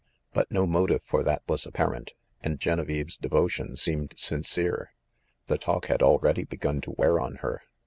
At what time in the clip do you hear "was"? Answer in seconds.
1.47-1.63